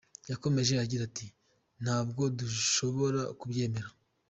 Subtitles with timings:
[0.31, 1.25] Yakomeje agira ati,
[1.83, 3.89] “Ntabwo dushobora kubyemera.